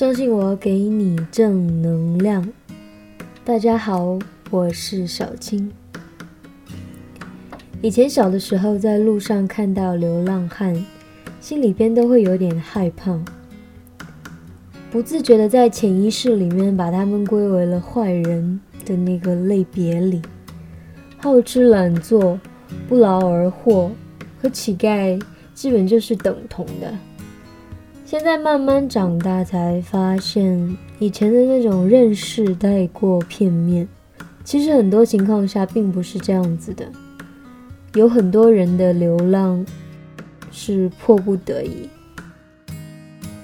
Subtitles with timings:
[0.00, 2.50] 相信我，给你正能量。
[3.44, 4.18] 大家好，
[4.48, 5.70] 我是小青。
[7.82, 10.74] 以前小的时候，在路上看到流浪汉，
[11.38, 13.22] 心里边都会有点害怕，
[14.90, 20.22] 不自觉的在潜意识里面把他们归为了坏人的那个类别里。
[21.18, 22.40] 好吃懒做、
[22.88, 23.90] 不劳而获，
[24.40, 25.22] 和乞丐
[25.52, 26.90] 基本就是等同的。
[28.10, 33.86] 现在慢慢长大，才发现以前的那种认识太过片面。
[34.42, 36.90] 其实很多情况下并不是这样子的，
[37.94, 39.64] 有很多人的流浪
[40.50, 41.88] 是迫不得已。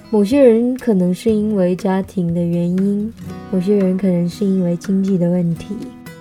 [0.09, 3.13] 某些人可能是因为家庭的原因，
[3.49, 5.77] 某些人可能是因为经济的问题，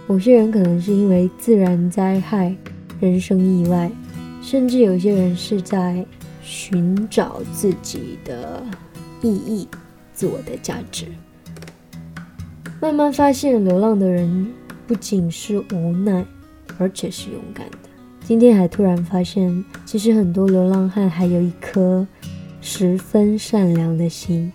[0.06, 2.54] 某些人可能是因为自然灾害、
[3.00, 3.90] 人生意外，
[4.40, 6.06] 甚至有些人是在。
[6.46, 8.64] 寻找自己的
[9.20, 9.66] 意义、
[10.14, 11.06] 自我的价值，
[12.80, 14.54] 慢慢发现，流浪的人
[14.86, 16.24] 不仅是无奈，
[16.78, 17.78] 而且是勇敢的。
[18.20, 22.06] 今天还突然发现，其实很多流浪汉还有一颗
[22.60, 24.52] 十分善良的心，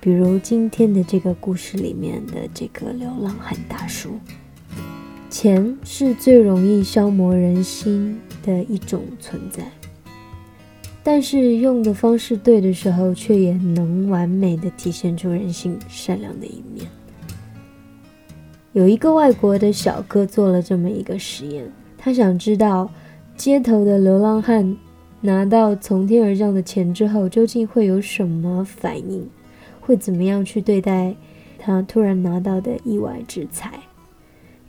[0.00, 4.18] 比如今天的这个故事里面的这个流浪汉大叔。
[5.28, 9.64] 钱是最容易消磨人心的一种存在。
[11.06, 16.88] 但是用的方式对的时候，却也能完美的体现出人性善良的一面。
[18.72, 22.90] 有一个外国的小哥做了这么一个实验，他想知道
[23.36, 24.76] 街头的流浪汉
[25.20, 29.28] 拿到从天而降的钱之后，究竟会有什么反应，
[29.82, 31.14] 会怎么样去对待
[31.58, 33.78] 他突然拿到的意外之财。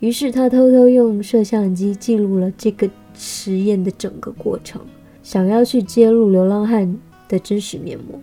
[0.00, 4.82] 于是他偷偷用摄像机记录了这个实验的整个过程。
[5.26, 6.96] 想要去揭露流浪汉
[7.28, 8.22] 的真实面目，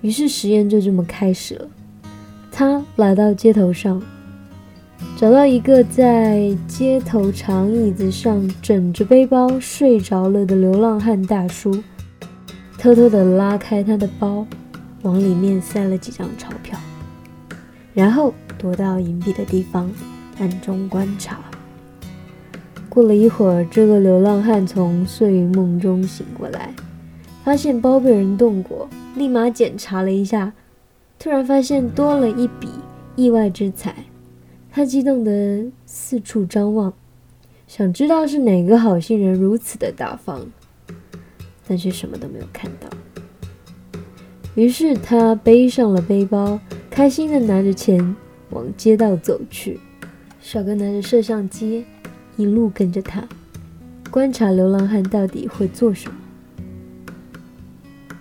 [0.00, 1.68] 于是实验就这么开始了。
[2.50, 4.02] 他来到街头上，
[5.16, 11.80] 找到一个在街头长椅子上枕着背包睡着了的流浪汉大叔，
[12.76, 14.44] 偷偷地拉开他的包，
[15.02, 16.76] 往里面塞了几张钞票，
[17.94, 19.88] 然后躲到隐蔽的地方，
[20.40, 21.38] 暗中观察。
[22.92, 26.74] 过了一会儿，这个流浪汉从睡梦中醒过来，
[27.42, 28.86] 发现包被人动过，
[29.16, 30.52] 立马检查了一下，
[31.18, 32.68] 突然发现多了一笔
[33.16, 33.94] 意外之财。
[34.70, 36.92] 他激动地四处张望，
[37.66, 40.46] 想知道是哪个好心人如此的大方，
[41.66, 42.90] 但却什么都没有看到。
[44.54, 46.60] 于是他背上了背包，
[46.90, 48.14] 开心地拿着钱
[48.50, 49.80] 往街道走去。
[50.42, 51.86] 小哥拿着摄像机。
[52.42, 53.22] 一路跟着他，
[54.10, 56.18] 观察流浪汉到底会做什么。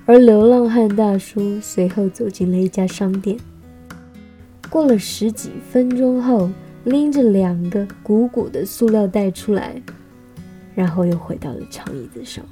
[0.05, 3.35] 而流浪汉大叔随后走进了一家商店，
[4.69, 6.51] 过了十几分钟后，
[6.83, 9.81] 拎着两个鼓鼓的塑料袋出来，
[10.75, 12.45] 然后又回到了长椅子上，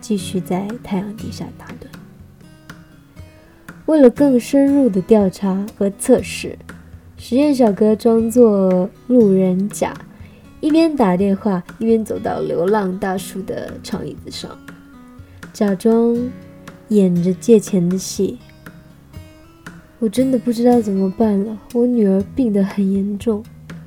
[0.00, 1.86] 继续在太阳底下打盹。
[3.86, 6.58] 为了更深入的调查和测试，
[7.16, 9.94] 实验小哥装作路人甲。
[10.66, 14.50] 一边打电话，一边走到流浪大叔的长椅子上，
[15.52, 16.18] 假装
[16.88, 18.36] 演着借钱的戏。
[20.00, 23.44] 我真的不知道怎么办了，我女儿病得很严重，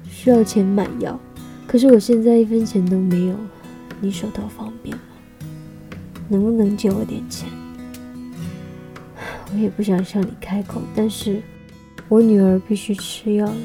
[0.10, 1.20] 需要钱买药，
[1.68, 3.36] 可是我现在一分钱都没有。
[4.00, 5.04] 你手头方便吗？
[6.30, 7.50] 能不能借我点钱？
[9.52, 11.42] 我也不想向你开口，但是
[12.08, 13.58] 我女儿必须吃药了。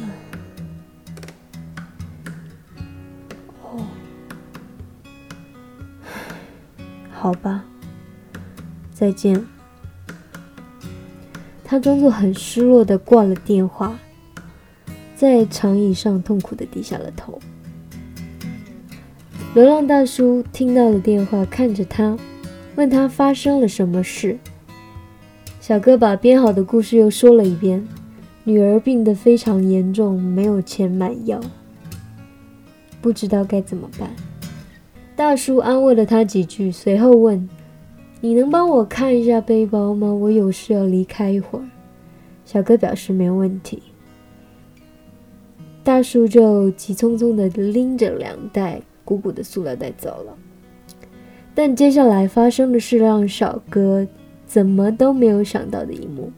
[7.25, 7.65] 好吧，
[8.93, 9.43] 再见。
[11.65, 13.99] 他装作很失落的挂了电话，
[15.17, 17.41] 在长椅上痛苦的低下了头。
[19.55, 22.19] 流浪大叔听到了电话，看着他，
[22.77, 24.39] 问他发生了什么事。
[25.63, 27.89] 小哥把编好的故事又说了一遍：
[28.45, 31.41] 女儿病得非常严重，没有钱买药，
[33.01, 34.11] 不知道该怎么办。
[35.17, 37.49] 大叔安慰了他几句，随后问
[38.21, 40.13] ：“你能帮我看一下背包吗？
[40.13, 41.65] 我有事要离开一会儿。”
[42.45, 43.83] 小哥表示没问题。
[45.85, 50.37] 大叔就急匆匆地拎着两袋鼓鼓的塑料袋走了。
[51.55, 54.07] 但接下来发生的是让小哥
[54.47, 56.33] 怎么都没有想到的一幕。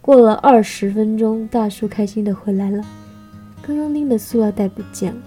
[0.00, 2.84] 过了二十分钟，大叔开心地回来了，
[3.62, 5.20] 刚刚拎的塑料袋不见了。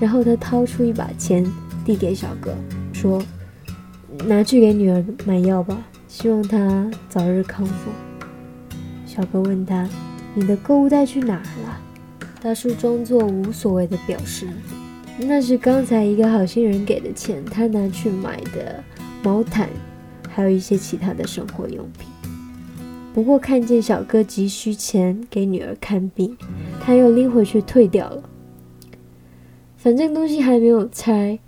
[0.00, 1.44] 然后他掏出一把钱
[1.84, 2.54] 递给小哥，
[2.92, 3.22] 说
[4.26, 5.76] ：“拿去给女儿买药吧，
[6.08, 7.90] 希望她早日康复。”
[9.04, 9.88] 小哥问他
[10.34, 11.80] ：“你的购物袋去哪儿了？”
[12.40, 14.48] 大叔装作无所谓的表示
[15.20, 18.82] ：“那是刚才一个好心人给的钱，他拿去买的
[19.22, 19.68] 毛毯，
[20.30, 22.08] 还有一些其他的生活用品。
[23.12, 26.34] 不过看见小哥急需钱给女儿看病，
[26.80, 28.22] 他又拎回去退掉了。
[29.82, 31.38] 反正东西还没有拆，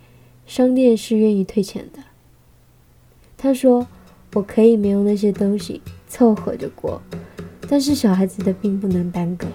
[0.46, 2.02] 商店是愿意退钱的。”
[3.37, 3.87] 他说
[4.32, 7.02] ：“我可以没有那些东西，凑合着过，
[7.69, 9.46] 但是小孩子的病不能耽搁。”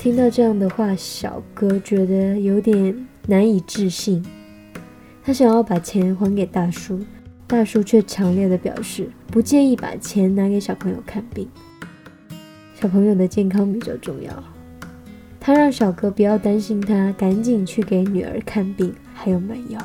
[0.00, 4.24] 听到这样的话，小哥觉得有点难以置信。
[5.22, 7.00] 他想要把钱还给大叔，
[7.46, 11.46] 大叔却强烈的表示不介意把钱拿给小朋友看病。
[12.80, 14.42] 小朋友的健康比较重要，
[15.46, 19.80] 他让小哥不要担心他，赶紧去给女儿看病，还有买药。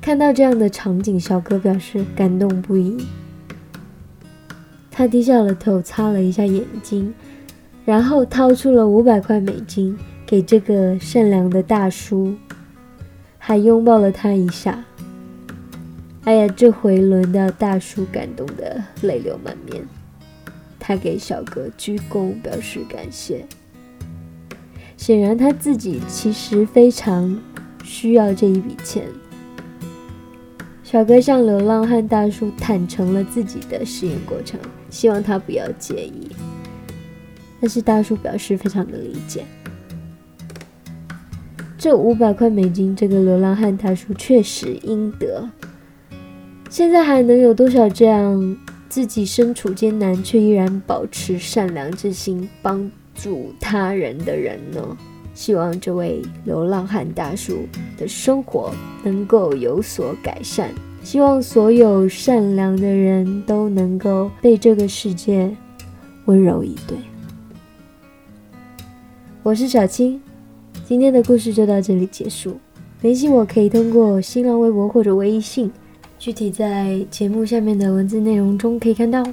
[0.00, 3.04] 看到这样的场景，小哥表示感动不已。
[4.90, 7.12] 他低下了头，擦了一下眼睛。
[7.84, 9.94] 然后掏出了五百块美金
[10.24, 12.34] 给这个善良的大叔，
[13.36, 14.82] 还拥抱了他一下。
[16.24, 19.84] 哎呀，这回轮到大叔感动的泪流满面，
[20.90, 23.46] 他给小哥鞠躬表示感谢。
[24.96, 27.40] 显然他自己其实非常
[27.84, 29.04] 需要这一笔钱。
[30.82, 34.58] 小哥向流浪汉大叔坦诚了自己的试验过程，
[34.90, 36.28] 希望他不要介意。
[37.60, 39.44] 但是大叔表示非常的理解。
[41.78, 45.48] 这五百块美金，这个流浪汉大叔确实应得。
[46.68, 48.56] 现在还能有多少这样
[48.90, 54.96] 自己身处艰难却依然保持善良之心，帮助他人的人呢？
[55.32, 57.60] 希望这位流浪汉大叔
[57.96, 58.72] 的生活
[59.04, 60.70] 能够有所改善。
[61.04, 65.56] 希望所有善良的人都能够被这个世界
[66.24, 66.98] 温柔以对。
[69.44, 70.20] 我是小青，
[70.84, 72.58] 今天的故事就到这里结束。
[73.02, 75.70] 联系我可以通过新浪微博或者微信，
[76.20, 79.24] 具体在节目下面的文字内容中可以看到。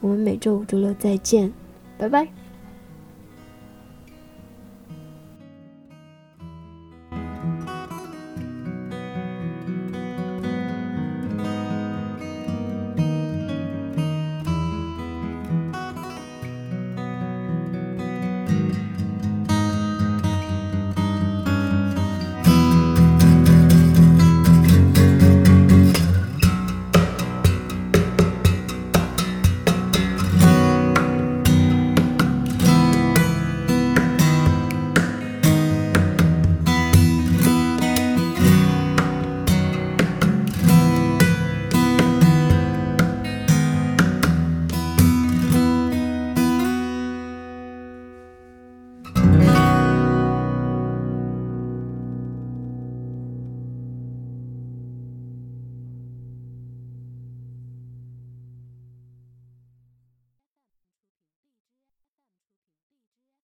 [0.00, 1.52] 我们每周五、周六再见，
[1.96, 2.28] 拜拜。